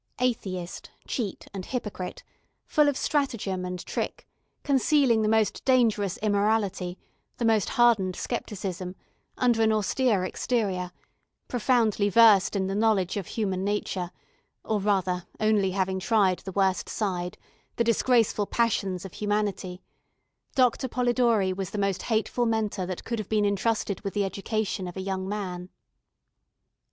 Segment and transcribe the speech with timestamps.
[0.17, 2.23] Atheist, cheat, and hypocrite,
[2.65, 4.27] full of stratagem and trick,
[4.63, 6.97] concealing the most dangerous immorality,
[7.37, 8.95] the most hardened scepticism,
[9.37, 10.91] under an austere exterior,
[11.47, 14.09] profoundly versed in the knowledge of human nature,
[14.65, 17.37] or, rather, only having tried the worst side,
[17.75, 19.83] the disgraceful passions of humanity,
[20.55, 24.87] Doctor Polidori was the most hateful Mentor that could have been entrusted with the education
[24.87, 25.69] of a young man.